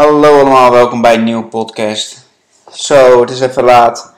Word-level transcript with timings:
Hallo 0.00 0.40
allemaal, 0.40 0.70
welkom 0.70 1.00
bij 1.00 1.14
een 1.14 1.24
nieuwe 1.24 1.44
podcast. 1.44 2.26
Zo, 2.72 3.20
het 3.20 3.30
is 3.30 3.40
even 3.40 3.64
laat. 3.64 4.14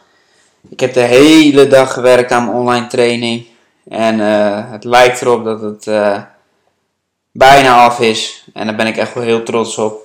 Ik 0.68 0.80
heb 0.80 0.92
de 0.92 1.00
hele 1.00 1.66
dag 1.66 1.92
gewerkt 1.92 2.32
aan 2.32 2.44
mijn 2.44 2.56
online 2.56 2.86
training. 2.86 3.46
En 3.88 4.20
eh, 4.20 4.70
het 4.70 4.84
lijkt 4.84 5.20
erop 5.20 5.44
dat 5.44 5.60
het 5.60 5.86
eh, 5.86 6.22
bijna 7.32 7.84
af 7.84 8.00
is. 8.00 8.48
En 8.54 8.66
daar 8.66 8.74
ben 8.74 8.86
ik 8.86 8.96
echt 8.96 9.14
wel 9.14 9.24
heel 9.24 9.42
trots 9.42 9.78
op. 9.78 10.00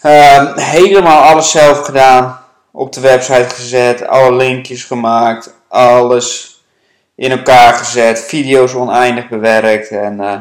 Ehm, 0.00 0.58
helemaal 0.58 1.22
alles 1.22 1.50
zelf 1.50 1.78
gedaan. 1.80 2.44
Op 2.70 2.92
de 2.92 3.00
website 3.00 3.54
gezet, 3.54 4.06
alle 4.06 4.36
linkjes 4.36 4.84
gemaakt, 4.84 5.54
alles 5.68 6.60
in 7.14 7.30
elkaar 7.30 7.74
gezet, 7.74 8.20
video's 8.20 8.74
oneindig 8.74 9.28
bewerkt. 9.28 9.88
En 9.88 10.20
eh, 10.20 10.40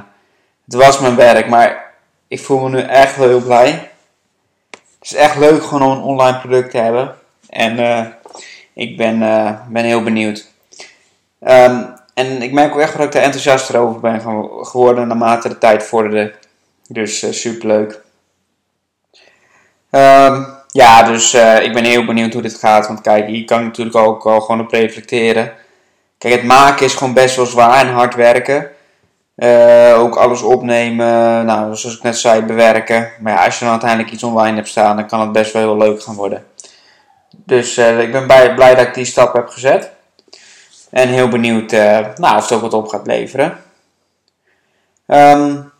het 0.66 0.74
was 0.74 1.00
mijn 1.00 1.16
werk, 1.16 1.50
maar 1.50 1.94
ik 2.28 2.40
voel 2.40 2.60
me 2.60 2.70
nu 2.70 2.82
echt 2.82 3.16
wel 3.16 3.28
heel 3.28 3.42
blij. 3.42 3.90
Is 5.10 5.16
echt 5.16 5.38
leuk 5.38 5.64
gewoon 5.64 5.82
om 5.82 5.98
een 5.98 6.04
online 6.04 6.40
product 6.40 6.72
te 6.72 6.78
hebben. 6.78 7.16
En 7.50 7.80
uh, 7.80 8.06
ik 8.74 8.98
ben, 8.98 9.22
uh, 9.22 9.52
ben 9.70 9.84
heel 9.84 10.04
benieuwd. 10.04 10.48
Um, 11.42 11.94
en 12.14 12.42
ik 12.42 12.52
merk 12.52 12.74
ook 12.74 12.80
echt 12.80 12.98
dat 12.98 13.06
ik 13.06 13.14
er 13.14 13.22
enthousiast 13.22 13.76
over 13.76 14.00
ben 14.00 14.22
geworden 14.66 15.08
naarmate 15.08 15.50
de 15.50 15.58
tijd 15.58 15.84
vorderde. 15.84 16.34
Dus 16.88 17.24
uh, 17.24 17.32
superleuk. 17.32 18.02
Um, 19.92 20.48
ja, 20.68 21.04
dus 21.04 21.34
ik 21.64 21.74
ben 21.74 21.84
heel 21.84 22.06
benieuwd 22.06 22.34
hoe 22.34 22.42
dit 22.42 22.56
gaat. 22.56 22.88
Want 22.88 23.02
kijk, 23.02 23.28
hier 23.28 23.46
kan 23.46 23.60
ik 23.60 23.66
natuurlijk 23.66 23.98
ook 23.98 24.26
al 24.26 24.42
gewoon 24.42 24.62
op 24.62 24.72
reflecteren. 24.72 25.54
Kijk, 26.18 26.34
het 26.34 26.44
maken 26.44 26.86
is 26.86 26.96
gewoon 26.96 27.14
best 27.14 27.36
wel 27.36 27.46
zwaar 27.46 27.86
en 27.86 27.94
hard 27.94 28.16
werken. 28.16 28.72
Uh, 29.40 30.00
ook 30.00 30.16
alles 30.16 30.42
opnemen, 30.42 31.46
nou, 31.46 31.76
zoals 31.76 31.98
ik 31.98 32.04
net 32.04 32.18
zei, 32.18 32.42
bewerken. 32.42 33.12
Maar 33.20 33.34
ja, 33.34 33.46
als 33.46 33.54
je 33.54 33.64
dan 33.64 33.72
uiteindelijk 33.72 34.12
iets 34.12 34.24
online 34.24 34.56
hebt 34.56 34.68
staan, 34.68 34.96
dan 34.96 35.08
kan 35.08 35.20
het 35.20 35.32
best 35.32 35.54
wel 35.54 35.62
heel 35.62 35.78
leuk 35.78 36.04
gaan 36.04 36.16
worden. 36.16 36.46
Dus 37.30 37.78
uh, 37.78 38.00
ik 38.00 38.12
ben 38.12 38.26
blij, 38.26 38.76
dat 38.76 38.88
ik 38.88 38.94
die 38.94 39.06
stap 39.06 39.34
heb 39.34 39.48
gezet. 39.48 39.92
En 40.90 41.08
heel 41.08 41.28
benieuwd 41.28 41.72
uh, 41.72 42.08
nou, 42.16 42.38
of 42.38 42.42
het 42.42 42.52
ook 42.52 42.62
wat 42.62 42.74
op 42.74 42.88
gaat 42.88 43.08
leveren. 43.08 43.58
Um, 45.08 45.72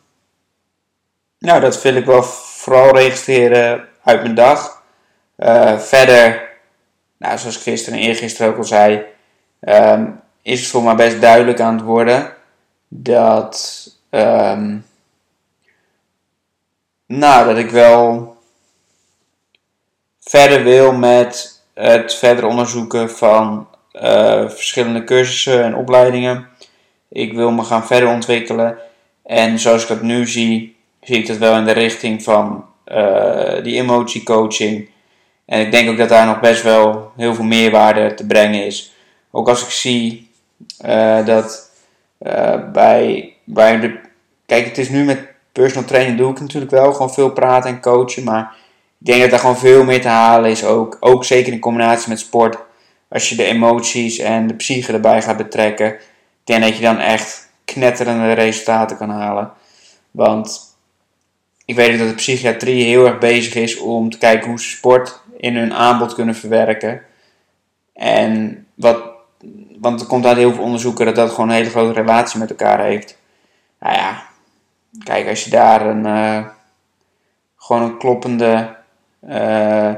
nou, 1.40 1.60
dat 1.60 1.82
wil 1.82 1.96
ik 1.96 2.06
wel 2.06 2.24
vooral 2.24 2.96
registreren 2.96 3.88
uit 4.04 4.22
mijn 4.22 4.36
dag. 4.36 4.82
verder, 5.78 6.50
nou, 7.18 7.38
zoals 7.38 7.56
ik 7.56 7.62
gisteren 7.62 8.00
en 8.00 8.06
eergisteren 8.06 8.52
ook 8.52 8.58
al 8.58 8.64
zei, 8.64 9.06
um, 9.62 10.22
is 10.42 10.60
het 10.60 10.70
voor 10.70 10.84
mij 10.84 10.96
best 10.96 11.22
duidelijk 11.22 11.60
aan 11.60 11.74
het 11.74 11.84
worden 11.84 12.38
dat, 12.90 13.88
um, 14.10 14.86
nou, 17.06 17.46
dat 17.46 17.58
ik 17.58 17.70
wel 17.70 18.38
verder 20.20 20.64
wil 20.64 20.92
met 20.92 21.62
het 21.74 22.14
verder 22.14 22.46
onderzoeken 22.46 23.10
van 23.12 23.68
uh, 23.94 24.50
verschillende 24.50 25.04
cursussen 25.04 25.64
en 25.64 25.76
opleidingen. 25.76 26.48
Ik 27.10 27.34
wil 27.34 27.52
me 27.52 27.64
gaan 27.64 27.88
verder 27.88 28.10
ontwikkelen. 28.10 28.78
En 29.24 29.60
zoals 29.60 29.82
ik 29.82 29.88
dat 29.88 30.02
nu 30.02 30.28
zie, 30.28 30.76
zie 31.02 31.18
ik 31.18 31.28
dat 31.28 31.38
wel 31.38 31.56
in 31.56 31.66
de 31.66 31.72
richting 31.72 32.24
van 32.24 32.66
uh, 32.88 33.64
die 33.64 33.76
emotie 33.76 34.24
coaching. 34.24 34.90
En 35.46 35.60
ik 35.60 35.72
denk 35.72 35.90
ook 35.90 35.98
dat 35.98 36.10
daar 36.10 36.26
nog 36.26 36.40
best 36.40 36.64
wel 36.64 37.12
heel 37.16 37.36
veel 37.36 37.44
meerwaarde 37.44 38.14
te 38.14 38.26
brengen 38.26 38.66
is. 38.66 38.94
Ook 39.32 39.50
als 39.50 39.64
ik 39.64 39.70
zie 39.70 40.32
uh, 40.86 41.26
dat 41.26 41.69
uh, 42.20 42.72
bij, 42.72 43.34
bij 43.44 43.80
de, 43.80 44.00
kijk, 44.46 44.66
het 44.66 44.78
is 44.78 44.90
nu 44.90 45.04
met 45.04 45.28
personal 45.52 45.88
training 45.88 46.18
doe 46.18 46.32
ik 46.32 46.40
natuurlijk 46.40 46.72
wel 46.72 46.92
gewoon 46.92 47.14
veel 47.14 47.32
praten 47.32 47.70
en 47.70 47.82
coachen. 47.82 48.24
Maar 48.24 48.56
ik 49.00 49.06
denk 49.06 49.22
dat 49.22 49.32
er 49.32 49.40
gewoon 49.40 49.58
veel 49.58 49.84
meer 49.84 50.02
te 50.02 50.08
halen 50.08 50.50
is. 50.50 50.64
Ook, 50.64 50.98
ook 51.00 51.26
zeker 51.26 51.54
in 51.54 51.60
combinatie 51.60 52.10
met 52.10 52.20
sport. 52.20 52.58
Als 53.10 53.30
je 53.30 53.36
de 53.36 53.44
emoties 53.44 54.18
en 54.18 54.48
de 54.48 54.54
psyche 54.54 54.94
erbij 54.94 55.22
gaat 55.22 55.38
betrekken. 55.38 55.98
Ik 56.46 56.62
dat 56.62 56.76
je 56.76 56.84
dan 56.84 57.00
echt 57.00 57.52
knetterende 57.66 58.32
resultaten 58.32 58.98
kan 58.98 59.10
halen. 59.10 59.52
Want 60.12 60.78
ik 61.66 61.76
weet 61.76 62.00
dat 62.00 62.08
de 62.08 62.16
psychiatrie 62.16 62.84
heel 62.84 63.06
erg 63.06 63.18
bezig 63.18 63.56
is 63.56 63.78
om 63.78 64.10
te 64.10 64.18
kijken 64.18 64.50
hoe 64.50 64.60
ze 64.60 64.70
sport 64.70 65.22
in 65.38 65.56
hun 65.56 65.74
aanbod 65.74 66.14
kunnen 66.14 66.36
verwerken. 66.36 67.02
En 67.94 68.66
wat 68.76 69.09
want 69.82 70.02
er 70.02 70.08
komt 70.08 70.26
uit 70.26 70.38
heel 70.38 70.54
veel 70.54 70.64
onderzoeken 70.64 71.06
dat 71.06 71.16
dat 71.16 71.30
gewoon 71.30 71.50
een 71.50 71.56
hele 71.56 71.70
grote 71.70 72.00
relatie 72.00 72.40
met 72.40 72.50
elkaar 72.50 72.80
heeft. 72.80 73.18
Nou 73.80 73.96
ja, 73.96 74.24
kijk, 75.04 75.28
als 75.28 75.44
je 75.44 75.50
daar 75.50 75.86
een, 75.86 76.06
uh, 76.06 76.46
gewoon 77.56 77.82
een 77.82 77.98
kloppende 77.98 78.76
uh, 79.28 79.92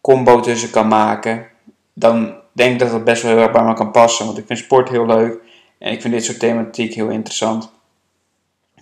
combo 0.00 0.40
tussen 0.40 0.70
kan 0.70 0.88
maken, 0.88 1.46
dan 1.92 2.34
denk 2.52 2.72
ik 2.72 2.78
dat 2.78 2.90
dat 2.90 3.04
best 3.04 3.22
wel 3.22 3.32
heel 3.32 3.42
erg 3.42 3.52
bij 3.52 3.64
me 3.64 3.74
kan 3.74 3.90
passen. 3.90 4.26
Want 4.26 4.38
ik 4.38 4.46
vind 4.46 4.58
sport 4.58 4.88
heel 4.88 5.06
leuk 5.06 5.38
en 5.78 5.92
ik 5.92 6.00
vind 6.00 6.14
dit 6.14 6.24
soort 6.24 6.38
thematiek 6.38 6.94
heel 6.94 7.08
interessant. 7.08 7.70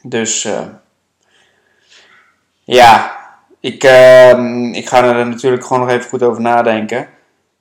Dus 0.03 0.45
uh, 0.45 0.61
ja, 2.65 3.19
ik, 3.61 3.85
ik 4.73 4.89
ga 4.89 5.05
er 5.05 5.27
natuurlijk 5.27 5.65
gewoon 5.67 5.87
nog 5.87 5.91
even 5.91 6.09
goed 6.09 6.23
over 6.23 6.41
nadenken 6.41 7.09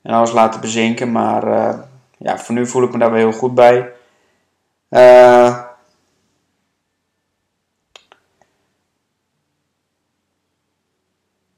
en 0.02 0.14
alles 0.14 0.32
laten 0.32 0.62
bezinken. 0.62 1.12
Maar 1.12 1.88
ja, 2.20 2.38
voor 2.38 2.56
nu 2.56 2.68
voel 2.68 2.84
ik 2.84 2.92
me 2.92 2.98
daar 2.98 3.12
wel 3.12 3.20
heel 3.20 3.32
goed 3.32 3.56
bij. 3.56 3.92
Uh, 4.90 5.64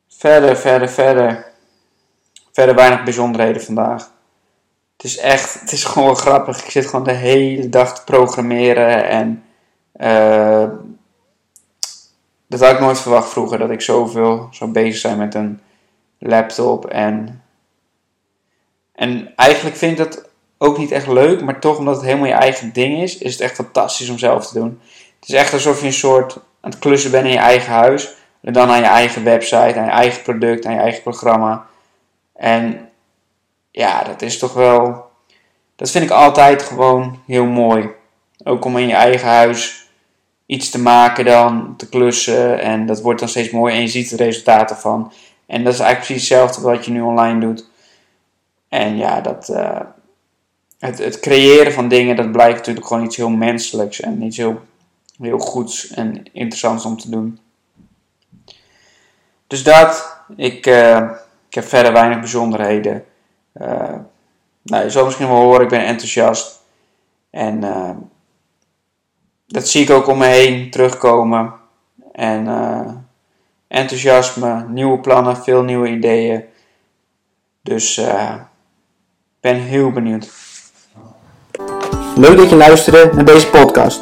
verder, 0.08 0.58
verder, 0.58 0.90
verder. 0.90 1.52
Verder 2.52 2.76
weinig 2.76 3.04
bijzonderheden 3.04 3.62
vandaag. 3.62 4.12
Het 4.98 5.04
is 5.04 5.18
echt, 5.18 5.60
het 5.60 5.72
is 5.72 5.84
gewoon 5.84 6.16
grappig. 6.16 6.64
Ik 6.64 6.72
zit 6.72 6.86
gewoon 6.86 7.06
de 7.06 7.12
hele 7.12 7.70
dag 7.70 7.96
te 7.96 8.04
programmeren 8.04 9.08
en 9.08 9.44
uh, 9.96 10.70
dat 12.48 12.60
had 12.60 12.72
ik 12.72 12.80
nooit 12.80 13.00
verwacht 13.00 13.30
vroeger, 13.30 13.58
dat 13.58 13.70
ik 13.70 13.82
zoveel 13.82 14.48
zou 14.52 14.72
bezig 14.72 15.00
zijn 15.00 15.18
met 15.18 15.36
een 15.36 15.62
laptop 16.18 16.86
en 16.86 17.44
en 18.92 19.36
eigenlijk 19.36 19.76
vind 19.76 20.00
ik 20.00 20.06
dat 20.06 20.30
ook 20.64 20.78
niet 20.78 20.92
echt 20.92 21.08
leuk, 21.08 21.42
maar 21.42 21.60
toch 21.60 21.78
omdat 21.78 21.96
het 21.96 22.06
helemaal 22.06 22.28
je 22.28 22.34
eigen 22.34 22.74
ding 22.74 23.02
is, 23.02 23.18
is 23.18 23.32
het 23.32 23.42
echt 23.42 23.56
fantastisch 23.56 24.10
om 24.10 24.18
zelf 24.18 24.48
te 24.48 24.60
doen. 24.60 24.82
Het 25.20 25.30
is 25.30 25.36
echt 25.36 25.54
alsof 25.54 25.80
je 25.80 25.86
een 25.86 25.94
soort 25.94 26.36
aan 26.36 26.70
het 26.70 26.80
klussen 26.80 27.12
bent 27.12 27.26
in 27.26 27.32
je 27.32 27.38
eigen 27.38 27.74
huis. 27.74 28.16
En 28.42 28.54
dan 28.54 28.70
aan 28.70 28.80
je 28.80 28.86
eigen 28.86 29.24
website, 29.24 29.56
aan 29.56 29.86
je 29.86 29.92
eigen 29.92 30.22
product, 30.22 30.66
aan 30.66 30.74
je 30.74 30.80
eigen 30.80 31.02
programma. 31.02 31.66
En 32.36 32.90
ja, 33.72 34.04
dat 34.04 34.22
is 34.22 34.38
toch 34.38 34.54
wel. 34.54 35.10
Dat 35.76 35.92
vind 35.92 36.04
ik 36.04 36.12
altijd 36.12 36.64
gewoon 36.64 37.20
heel 37.28 37.46
mooi. 37.46 37.90
Ook 38.44 38.66
om 38.66 38.78
in 38.78 38.88
je 38.88 38.94
eigen 38.94 39.28
huis 39.28 39.90
iets 40.46 40.70
te 40.70 40.80
maken 40.80 41.26
dan, 41.26 41.74
te 41.78 41.90
klussen. 41.90 42.60
En 42.60 42.86
dat 42.86 43.02
wordt 43.02 43.20
dan 43.20 43.30
steeds 43.30 43.50
mooier 43.50 43.76
en 43.76 43.82
je 43.82 43.88
ziet 43.88 44.10
de 44.10 44.24
resultaten 44.24 44.76
van. 44.76 45.14
En 45.46 45.64
dat 45.64 45.74
is 45.74 45.80
eigenlijk 45.80 46.08
precies 46.08 46.30
hetzelfde 46.30 46.62
wat 46.62 46.86
je 46.86 46.92
nu 46.92 47.02
online 47.02 47.40
doet. 47.40 47.70
En 48.70 48.98
ja, 48.98 49.22
dat, 49.22 49.50
uh, 49.50 49.80
het, 50.82 50.98
het 50.98 51.20
creëren 51.20 51.74
van 51.74 51.88
dingen, 51.88 52.16
dat 52.16 52.32
blijkt 52.32 52.58
natuurlijk 52.58 52.86
gewoon 52.86 53.04
iets 53.04 53.18
heel 53.18 53.30
menselijks 53.30 54.00
en 54.00 54.22
iets 54.22 54.38
heel, 54.38 54.62
heel 55.22 55.38
goeds 55.38 55.88
en 55.88 56.24
interessants 56.34 56.86
om 56.86 56.98
te 56.98 57.10
doen. 57.10 57.40
Dus 59.48 59.64
dat, 59.64 60.22
ik, 60.36 60.66
uh, 60.66 61.10
ik 61.48 61.54
heb 61.54 61.64
verder 61.64 61.94
weinig 61.94 62.20
bijzonderheden. 62.20 63.06
Uh, 63.62 63.96
nou, 64.62 64.84
je 64.84 64.90
zal 64.90 65.06
misschien 65.06 65.28
wel 65.28 65.36
horen, 65.36 65.62
ik 65.62 65.70
ben 65.70 65.86
enthousiast. 65.86 66.62
En 67.30 67.64
uh, 67.64 67.90
dat 69.48 69.68
zie 69.68 69.84
ik 69.84 69.90
ook 69.90 70.08
om 70.08 70.18
me 70.18 70.26
heen 70.26 70.72
terugkomen. 70.72 71.54
En 72.12 72.48
enthousiasme, 73.68 74.66
nieuwe 74.68 75.00
plannen, 75.00 75.38
veel 75.38 75.64
nieuwe 75.64 75.90
ideeën. 75.90 76.44
Dus 77.62 77.98
ik 77.98 78.42
ben 79.40 79.56
heel 79.56 79.92
benieuwd. 79.92 80.51
Leuk 82.16 82.38
dat 82.38 82.50
je 82.50 82.56
luisterde 82.56 83.10
naar 83.16 83.26
deze 83.26 83.48
podcast. 83.48 84.02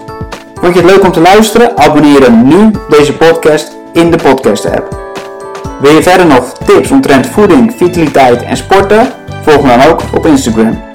Vond 0.53 0.73
je 0.75 0.81
het 0.81 0.91
leuk 0.91 1.03
om 1.03 1.11
te 1.11 1.19
luisteren? 1.21 1.77
Abonneer 1.77 2.19
dan 2.19 2.47
nu 2.47 2.71
deze 2.89 3.13
podcast 3.13 3.71
in 3.93 4.11
de 4.11 4.17
podcast 4.17 4.65
app. 4.65 4.97
Wil 5.81 5.91
je 5.93 6.03
verder 6.03 6.25
nog 6.25 6.53
tips 6.65 6.91
omtrent 6.91 7.27
voeding, 7.27 7.73
vitaliteit 7.77 8.43
en 8.43 8.57
sporten? 8.57 9.11
Volg 9.41 9.61
me 9.63 9.77
dan 9.77 9.87
ook 9.87 10.01
op 10.15 10.25
Instagram. 10.25 10.88